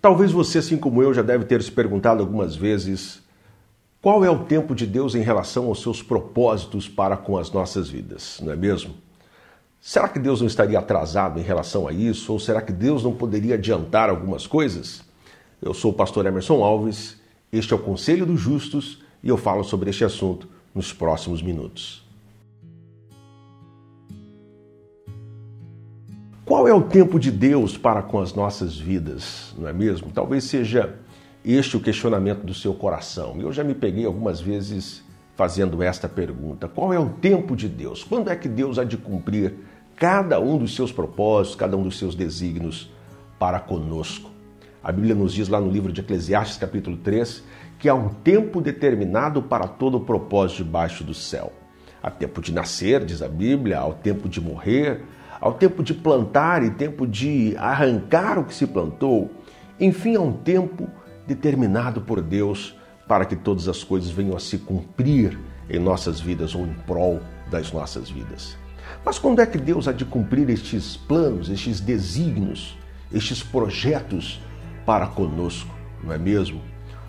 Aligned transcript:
Talvez 0.00 0.30
você, 0.30 0.58
assim 0.58 0.76
como 0.76 1.02
eu, 1.02 1.12
já 1.12 1.22
deve 1.22 1.44
ter 1.44 1.62
se 1.62 1.72
perguntado 1.72 2.20
algumas 2.20 2.54
vezes 2.54 3.20
qual 4.00 4.24
é 4.24 4.30
o 4.30 4.44
tempo 4.44 4.74
de 4.74 4.86
Deus 4.86 5.16
em 5.16 5.22
relação 5.22 5.66
aos 5.66 5.82
seus 5.82 6.02
propósitos 6.02 6.88
para 6.88 7.16
com 7.16 7.36
as 7.36 7.50
nossas 7.50 7.90
vidas, 7.90 8.40
não 8.40 8.52
é 8.52 8.56
mesmo? 8.56 8.94
Será 9.80 10.08
que 10.08 10.20
Deus 10.20 10.40
não 10.40 10.46
estaria 10.46 10.78
atrasado 10.78 11.40
em 11.40 11.42
relação 11.42 11.88
a 11.88 11.92
isso? 11.92 12.32
Ou 12.32 12.38
será 12.38 12.62
que 12.62 12.72
Deus 12.72 13.02
não 13.02 13.12
poderia 13.12 13.54
adiantar 13.54 14.08
algumas 14.08 14.46
coisas? 14.46 15.02
Eu 15.60 15.74
sou 15.74 15.90
o 15.90 15.94
pastor 15.94 16.26
Emerson 16.26 16.62
Alves, 16.62 17.16
este 17.52 17.72
é 17.72 17.76
o 17.76 17.80
Conselho 17.80 18.24
dos 18.24 18.40
Justos 18.40 19.02
e 19.22 19.28
eu 19.28 19.36
falo 19.36 19.64
sobre 19.64 19.90
este 19.90 20.04
assunto 20.04 20.48
nos 20.72 20.92
próximos 20.92 21.42
minutos. 21.42 22.07
Qual 26.58 26.66
é 26.66 26.74
o 26.74 26.82
tempo 26.82 27.20
de 27.20 27.30
Deus 27.30 27.78
para 27.78 28.02
com 28.02 28.18
as 28.18 28.34
nossas 28.34 28.76
vidas, 28.76 29.54
não 29.56 29.68
é 29.68 29.72
mesmo? 29.72 30.10
Talvez 30.10 30.42
seja 30.42 30.92
este 31.44 31.76
o 31.76 31.80
questionamento 31.80 32.44
do 32.44 32.52
seu 32.52 32.74
coração. 32.74 33.36
Eu 33.38 33.52
já 33.52 33.62
me 33.62 33.76
peguei 33.76 34.04
algumas 34.04 34.40
vezes 34.40 35.04
fazendo 35.36 35.80
esta 35.84 36.08
pergunta: 36.08 36.66
qual 36.66 36.92
é 36.92 36.98
o 36.98 37.10
tempo 37.10 37.54
de 37.54 37.68
Deus? 37.68 38.02
Quando 38.02 38.28
é 38.28 38.34
que 38.34 38.48
Deus 38.48 38.76
há 38.76 38.82
de 38.82 38.96
cumprir 38.96 39.54
cada 39.94 40.40
um 40.40 40.58
dos 40.58 40.74
seus 40.74 40.90
propósitos, 40.90 41.54
cada 41.54 41.76
um 41.76 41.84
dos 41.84 41.96
seus 41.96 42.16
desígnios 42.16 42.92
para 43.38 43.60
conosco? 43.60 44.28
A 44.82 44.90
Bíblia 44.90 45.14
nos 45.14 45.32
diz 45.32 45.46
lá 45.46 45.60
no 45.60 45.70
livro 45.70 45.92
de 45.92 46.00
Eclesiastes, 46.00 46.58
capítulo 46.58 46.96
3, 46.96 47.40
que 47.78 47.88
há 47.88 47.94
um 47.94 48.08
tempo 48.08 48.60
determinado 48.60 49.40
para 49.44 49.68
todo 49.68 49.98
o 49.98 50.00
propósito 50.00 50.64
debaixo 50.64 51.04
do 51.04 51.14
céu. 51.14 51.52
Há 52.02 52.10
tempo 52.10 52.40
de 52.40 52.52
nascer, 52.52 53.04
diz 53.04 53.22
a 53.22 53.28
Bíblia, 53.28 53.78
há 53.78 53.86
o 53.86 53.94
tempo 53.94 54.28
de 54.28 54.40
morrer, 54.40 55.04
ao 55.40 55.54
tempo 55.54 55.82
de 55.82 55.94
plantar 55.94 56.62
e 56.62 56.70
tempo 56.70 57.06
de 57.06 57.54
arrancar 57.56 58.38
o 58.38 58.44
que 58.44 58.54
se 58.54 58.66
plantou. 58.66 59.30
Enfim, 59.78 60.16
há 60.16 60.20
um 60.20 60.32
tempo 60.32 60.88
determinado 61.26 62.00
por 62.00 62.20
Deus 62.20 62.76
para 63.06 63.24
que 63.24 63.36
todas 63.36 63.68
as 63.68 63.82
coisas 63.82 64.10
venham 64.10 64.36
a 64.36 64.40
se 64.40 64.58
cumprir 64.58 65.38
em 65.70 65.78
nossas 65.78 66.20
vidas 66.20 66.54
ou 66.54 66.66
em 66.66 66.74
prol 66.86 67.20
das 67.50 67.72
nossas 67.72 68.10
vidas. 68.10 68.56
Mas 69.04 69.18
quando 69.18 69.40
é 69.40 69.46
que 69.46 69.58
Deus 69.58 69.86
há 69.86 69.92
de 69.92 70.04
cumprir 70.04 70.48
estes 70.50 70.96
planos, 70.96 71.48
estes 71.48 71.80
desígnios, 71.80 72.76
estes 73.12 73.42
projetos 73.42 74.40
para 74.84 75.06
conosco, 75.06 75.74
não 76.02 76.12
é 76.12 76.18
mesmo? 76.18 76.60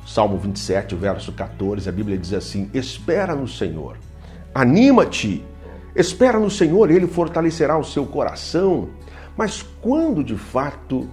Salmo 0.06 0.38
27, 0.38 0.96
verso 0.96 1.32
14, 1.32 1.88
a 1.88 1.92
Bíblia 1.92 2.18
diz 2.18 2.34
assim: 2.34 2.70
Espera 2.74 3.36
no 3.36 3.48
Senhor, 3.48 3.98
anima-te 4.54 5.44
Espera 5.96 6.40
no 6.40 6.50
Senhor, 6.50 6.92
ele 6.92 7.08
fortalecerá 7.08 7.78
o 7.78 7.84
seu 7.84 8.06
coração. 8.06 8.90
Mas 9.36 9.62
quando 9.82 10.24
de 10.24 10.36
fato 10.36 11.10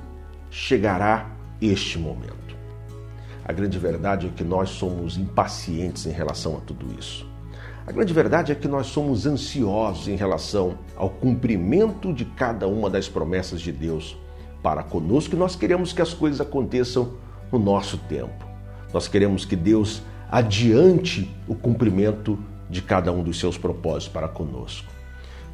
chegará 0.50 1.30
este 1.60 1.98
momento? 1.98 2.56
A 3.44 3.52
grande 3.52 3.78
verdade 3.78 4.26
é 4.26 4.30
que 4.30 4.42
nós 4.42 4.70
somos 4.70 5.16
impacientes 5.16 6.06
em 6.06 6.10
relação 6.10 6.56
a 6.56 6.60
tudo 6.60 6.86
isso. 6.98 7.26
A 7.86 7.92
grande 7.92 8.12
verdade 8.12 8.50
é 8.50 8.54
que 8.56 8.66
nós 8.66 8.88
somos 8.88 9.26
ansiosos 9.26 10.08
em 10.08 10.16
relação 10.16 10.76
ao 10.96 11.08
cumprimento 11.08 12.12
de 12.12 12.24
cada 12.24 12.66
uma 12.66 12.90
das 12.90 13.08
promessas 13.08 13.60
de 13.60 13.70
Deus 13.70 14.18
para 14.60 14.82
conosco 14.82 15.36
e 15.36 15.38
nós 15.38 15.54
queremos 15.54 15.92
que 15.92 16.02
as 16.02 16.12
coisas 16.12 16.40
aconteçam 16.40 17.12
no 17.52 17.60
nosso 17.60 17.96
tempo. 17.96 18.44
Nós 18.92 19.06
queremos 19.06 19.44
que 19.44 19.54
Deus 19.54 20.02
adiante 20.28 21.30
o 21.46 21.54
cumprimento 21.54 22.36
de 22.68 22.82
cada 22.82 23.12
um 23.12 23.22
dos 23.22 23.38
seus 23.38 23.56
propósitos 23.56 24.08
para 24.08 24.28
conosco. 24.28 24.88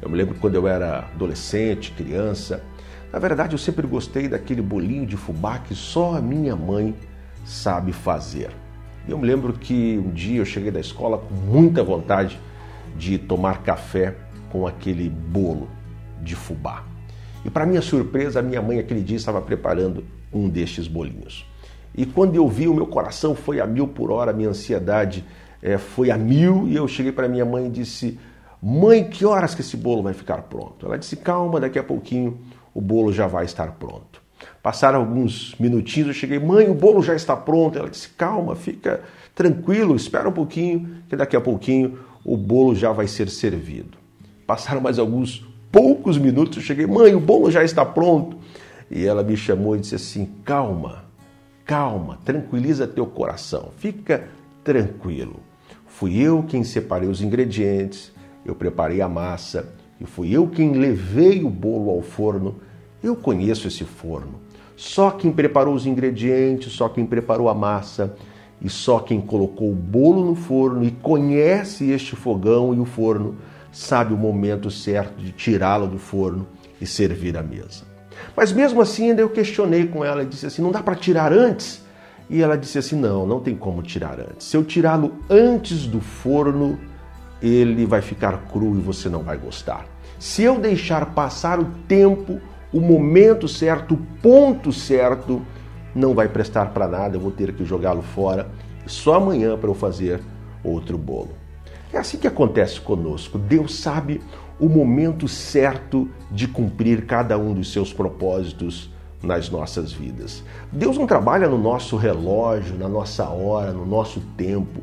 Eu 0.01 0.09
me 0.09 0.17
lembro 0.17 0.35
quando 0.35 0.55
eu 0.55 0.67
era 0.67 0.99
adolescente, 1.13 1.91
criança, 1.91 2.63
na 3.11 3.19
verdade 3.19 3.53
eu 3.53 3.59
sempre 3.59 3.87
gostei 3.87 4.27
daquele 4.27 4.61
bolinho 4.61 5.05
de 5.05 5.15
fubá 5.15 5.59
que 5.59 5.75
só 5.75 6.17
a 6.17 6.21
minha 6.21 6.55
mãe 6.55 6.95
sabe 7.45 7.93
fazer. 7.93 8.49
Eu 9.07 9.17
me 9.17 9.27
lembro 9.27 9.53
que 9.53 10.01
um 10.03 10.11
dia 10.11 10.39
eu 10.39 10.45
cheguei 10.45 10.71
da 10.71 10.79
escola 10.79 11.17
com 11.17 11.33
muita 11.33 11.83
vontade 11.83 12.39
de 12.97 13.17
tomar 13.17 13.61
café 13.63 14.15
com 14.49 14.65
aquele 14.65 15.09
bolo 15.09 15.67
de 16.21 16.35
fubá. 16.35 16.83
E 17.45 17.49
para 17.49 17.65
minha 17.65 17.81
surpresa, 17.81 18.39
a 18.39 18.41
minha 18.41 18.61
mãe 18.61 18.79
aquele 18.79 19.01
dia 19.01 19.17
estava 19.17 19.41
preparando 19.41 20.05
um 20.31 20.47
destes 20.47 20.87
bolinhos. 20.87 21.45
E 21.95 22.05
quando 22.05 22.35
eu 22.35 22.47
vi, 22.47 22.67
o 22.67 22.73
meu 22.73 22.87
coração 22.87 23.35
foi 23.35 23.59
a 23.59 23.67
mil 23.67 23.87
por 23.87 24.09
hora, 24.09 24.31
a 24.31 24.33
minha 24.33 24.49
ansiedade 24.49 25.23
é, 25.63 25.77
foi 25.77 26.11
a 26.11 26.17
mil 26.17 26.67
e 26.67 26.75
eu 26.75 26.85
cheguei 26.89 27.13
para 27.13 27.29
minha 27.29 27.45
mãe 27.45 27.67
e 27.67 27.69
disse: 27.69 28.19
Mãe, 28.61 29.09
que 29.09 29.25
horas 29.25 29.55
que 29.55 29.61
esse 29.61 29.77
bolo 29.77 30.03
vai 30.03 30.13
ficar 30.13 30.41
pronto? 30.43 30.85
Ela 30.85 30.97
disse: 30.97 31.15
Calma, 31.15 31.57
daqui 31.57 31.79
a 31.79 31.83
pouquinho 31.83 32.37
o 32.73 32.81
bolo 32.81 33.13
já 33.13 33.27
vai 33.27 33.45
estar 33.45 33.71
pronto. 33.71 34.21
Passaram 34.61 34.99
alguns 34.99 35.55
minutinhos, 35.57 36.09
eu 36.09 36.13
cheguei: 36.13 36.37
Mãe, 36.37 36.69
o 36.69 36.73
bolo 36.73 37.01
já 37.01 37.15
está 37.15 37.33
pronto. 37.33 37.79
Ela 37.79 37.89
disse: 37.89 38.09
Calma, 38.09 38.57
fica 38.57 39.01
tranquilo, 39.33 39.95
espera 39.95 40.27
um 40.27 40.33
pouquinho, 40.33 40.97
que 41.07 41.15
daqui 41.15 41.37
a 41.37 41.41
pouquinho 41.41 41.97
o 42.25 42.35
bolo 42.35 42.75
já 42.75 42.91
vai 42.91 43.07
ser 43.07 43.29
servido. 43.29 43.97
Passaram 44.45 44.81
mais 44.81 44.99
alguns 44.99 45.47
poucos 45.71 46.17
minutos, 46.17 46.57
eu 46.57 46.63
cheguei: 46.63 46.85
Mãe, 46.85 47.15
o 47.15 47.21
bolo 47.21 47.49
já 47.49 47.63
está 47.63 47.85
pronto. 47.85 48.35
E 48.91 49.05
ela 49.05 49.23
me 49.23 49.37
chamou 49.37 49.77
e 49.77 49.79
disse 49.79 49.95
assim: 49.95 50.25
Calma, 50.43 51.05
calma, 51.63 52.19
tranquiliza 52.25 52.85
teu 52.85 53.05
coração, 53.05 53.69
fica 53.77 54.27
tranquilo. 54.61 55.39
Fui 55.93 56.17
eu 56.17 56.41
quem 56.41 56.63
separei 56.63 57.07
os 57.07 57.21
ingredientes, 57.21 58.11
eu 58.43 58.55
preparei 58.55 58.99
a 58.99 59.07
massa 59.07 59.71
e 60.01 60.05
fui 60.05 60.31
eu 60.31 60.47
quem 60.47 60.73
levei 60.73 61.43
o 61.43 61.49
bolo 61.51 61.91
ao 61.91 62.01
forno. 62.01 62.55
Eu 63.01 63.15
conheço 63.15 63.67
esse 63.67 63.83
forno. 63.83 64.41
Só 64.75 65.11
quem 65.11 65.31
preparou 65.31 65.75
os 65.75 65.85
ingredientes, 65.85 66.73
só 66.73 66.89
quem 66.89 67.05
preparou 67.05 67.47
a 67.47 67.53
massa 67.53 68.15
e 68.59 68.69
só 68.69 68.97
quem 68.97 69.21
colocou 69.21 69.71
o 69.71 69.75
bolo 69.75 70.25
no 70.25 70.35
forno 70.35 70.83
e 70.83 70.89
conhece 70.89 71.91
este 71.91 72.15
fogão 72.15 72.73
e 72.73 72.79
o 72.79 72.85
forno 72.85 73.37
sabe 73.71 74.15
o 74.15 74.17
momento 74.17 74.71
certo 74.71 75.21
de 75.21 75.31
tirá-lo 75.31 75.85
do 75.85 75.99
forno 75.99 76.47
e 76.81 76.87
servir 76.87 77.37
à 77.37 77.43
mesa. 77.43 77.85
Mas 78.35 78.51
mesmo 78.51 78.81
assim, 78.81 79.11
ainda 79.11 79.21
eu 79.21 79.29
questionei 79.29 79.85
com 79.85 80.03
ela 80.03 80.23
e 80.23 80.25
disse 80.25 80.47
assim: 80.47 80.63
não 80.63 80.71
dá 80.71 80.81
para 80.81 80.95
tirar 80.95 81.31
antes? 81.31 81.82
E 82.29 82.41
ela 82.41 82.57
disse 82.57 82.77
assim: 82.77 82.95
Não, 82.95 83.25
não 83.25 83.39
tem 83.39 83.55
como 83.55 83.81
tirar 83.81 84.19
antes. 84.19 84.47
Se 84.47 84.57
eu 84.57 84.63
tirá-lo 84.63 85.13
antes 85.29 85.85
do 85.85 85.99
forno, 85.99 86.79
ele 87.41 87.85
vai 87.85 88.01
ficar 88.01 88.45
cru 88.51 88.77
e 88.77 88.81
você 88.81 89.09
não 89.09 89.21
vai 89.21 89.37
gostar. 89.37 89.85
Se 90.17 90.43
eu 90.43 90.59
deixar 90.59 91.13
passar 91.13 91.59
o 91.59 91.65
tempo, 91.87 92.39
o 92.71 92.79
momento 92.79 93.47
certo, 93.47 93.95
o 93.95 93.97
ponto 94.21 94.71
certo, 94.71 95.41
não 95.93 96.13
vai 96.13 96.27
prestar 96.27 96.67
para 96.67 96.87
nada, 96.87 97.17
eu 97.17 97.21
vou 97.21 97.31
ter 97.31 97.53
que 97.53 97.65
jogá-lo 97.65 98.01
fora 98.01 98.49
só 98.85 99.15
amanhã 99.15 99.57
para 99.57 99.69
eu 99.69 99.75
fazer 99.75 100.21
outro 100.63 100.97
bolo. 100.97 101.31
É 101.91 101.97
assim 101.97 102.17
que 102.17 102.27
acontece 102.27 102.81
conosco. 102.81 103.37
Deus 103.37 103.75
sabe 103.75 104.21
o 104.59 104.67
momento 104.67 105.27
certo 105.27 106.09
de 106.31 106.47
cumprir 106.47 107.05
cada 107.05 107.37
um 107.37 107.53
dos 107.53 107.71
seus 107.71 107.93
propósitos 107.93 108.89
nas 109.23 109.49
nossas 109.49 109.93
vidas. 109.93 110.43
Deus 110.71 110.97
não 110.97 111.07
trabalha 111.07 111.47
no 111.47 111.57
nosso 111.57 111.95
relógio, 111.95 112.77
na 112.77 112.89
nossa 112.89 113.27
hora, 113.29 113.71
no 113.71 113.85
nosso 113.85 114.19
tempo. 114.35 114.81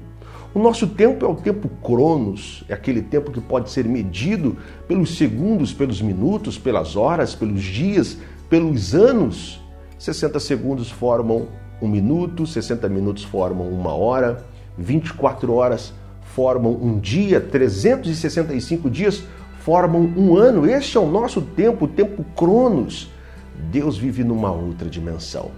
O 0.52 0.58
nosso 0.58 0.86
tempo 0.88 1.24
é 1.24 1.28
o 1.28 1.34
tempo 1.36 1.68
cronos, 1.82 2.64
é 2.68 2.74
aquele 2.74 3.02
tempo 3.02 3.30
que 3.30 3.40
pode 3.40 3.70
ser 3.70 3.84
medido 3.84 4.56
pelos 4.88 5.16
segundos, 5.16 5.72
pelos 5.72 6.02
minutos, 6.02 6.58
pelas 6.58 6.96
horas, 6.96 7.34
pelos 7.34 7.62
dias, 7.62 8.16
pelos 8.48 8.94
anos. 8.94 9.60
60 9.96 10.40
segundos 10.40 10.90
formam 10.90 11.46
um 11.80 11.86
minuto, 11.86 12.46
60 12.46 12.88
minutos 12.88 13.22
formam 13.22 13.68
uma 13.68 13.94
hora, 13.94 14.44
24 14.76 15.52
horas 15.52 15.92
formam 16.22 16.72
um 16.72 16.98
dia, 16.98 17.40
365 17.40 18.90
dias 18.90 19.22
formam 19.60 20.00
um 20.00 20.36
ano. 20.36 20.68
Este 20.68 20.96
é 20.96 21.00
o 21.00 21.08
nosso 21.08 21.40
tempo, 21.42 21.84
o 21.84 21.88
tempo 21.88 22.24
cronos. 22.34 23.10
Deus 23.70 23.96
vive 23.96 24.24
numa 24.24 24.50
outra 24.50 24.88
dimensão. 24.88 25.52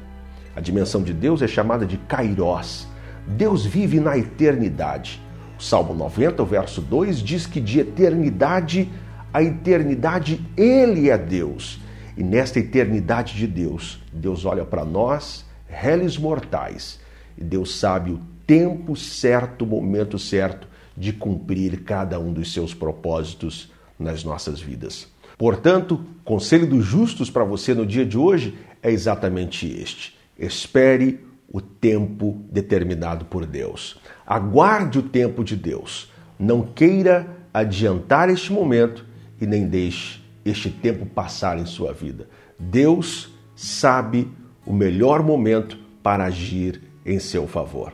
A 0.54 0.60
dimensão 0.60 1.02
de 1.02 1.14
Deus 1.14 1.40
é 1.40 1.48
chamada 1.48 1.87
de 1.87 1.96
Kairos. 1.96 2.87
Deus 3.26 3.64
vive 3.64 4.00
na 4.00 4.19
eternidade. 4.19 5.20
O 5.58 5.62
Salmo 5.62 5.94
90, 5.94 6.44
verso 6.44 6.82
2 6.82 7.20
diz 7.20 7.46
que 7.46 7.60
de 7.60 7.81
eternidade 7.81 8.90
a 9.32 9.42
eternidade 9.42 10.46
ele 10.56 11.08
é 11.08 11.16
Deus. 11.16 11.81
E 12.16 12.22
nesta 12.22 12.58
eternidade 12.58 13.34
de 13.34 13.46
Deus, 13.46 14.02
Deus 14.12 14.44
olha 14.44 14.64
para 14.66 14.84
nós, 14.84 15.46
réis 15.66 16.19
mortais, 16.19 17.00
e 17.38 17.42
Deus 17.42 17.78
sabe 17.78 18.10
o 18.10 18.20
tempo 18.46 18.94
certo, 18.94 19.62
o 19.62 19.66
momento 19.66 20.19
certo 20.19 20.69
de 20.94 21.14
cumprir 21.14 21.82
cada 21.84 22.20
um 22.20 22.31
dos 22.31 22.52
seus 22.52 22.75
propósitos 22.75 23.72
nas 23.98 24.22
nossas 24.22 24.60
vidas. 24.60 25.12
Portanto, 25.42 26.00
conselho 26.24 26.68
dos 26.68 26.84
justos 26.84 27.28
para 27.28 27.42
você 27.42 27.74
no 27.74 27.84
dia 27.84 28.06
de 28.06 28.16
hoje 28.16 28.56
é 28.80 28.92
exatamente 28.92 29.66
este: 29.66 30.16
espere 30.38 31.18
o 31.52 31.60
tempo 31.60 32.40
determinado 32.48 33.24
por 33.24 33.44
Deus. 33.44 34.00
Aguarde 34.24 35.00
o 35.00 35.02
tempo 35.02 35.42
de 35.42 35.56
Deus. 35.56 36.12
Não 36.38 36.62
queira 36.62 37.26
adiantar 37.52 38.30
este 38.30 38.52
momento 38.52 39.04
e 39.40 39.44
nem 39.44 39.66
deixe 39.66 40.20
este 40.44 40.70
tempo 40.70 41.06
passar 41.06 41.58
em 41.58 41.66
sua 41.66 41.92
vida. 41.92 42.28
Deus 42.56 43.34
sabe 43.56 44.30
o 44.64 44.72
melhor 44.72 45.24
momento 45.24 45.76
para 46.04 46.26
agir 46.26 46.80
em 47.04 47.18
seu 47.18 47.48
favor. 47.48 47.92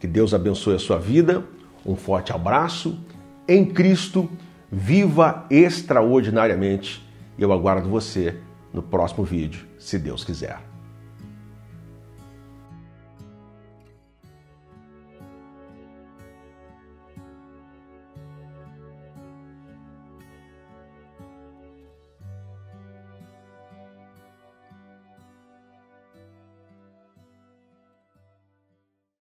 Que 0.00 0.06
Deus 0.06 0.32
abençoe 0.32 0.76
a 0.76 0.78
sua 0.78 0.98
vida. 0.98 1.44
Um 1.84 1.94
forte 1.94 2.32
abraço. 2.32 2.98
Em 3.46 3.66
Cristo, 3.66 4.30
viva 4.70 5.46
extraordinariamente. 5.50 7.06
Eu 7.38 7.52
aguardo 7.52 7.88
você 7.88 8.36
no 8.72 8.82
próximo 8.82 9.24
vídeo, 9.24 9.66
se 9.78 9.98
Deus 9.98 10.24
quiser. 10.24 10.75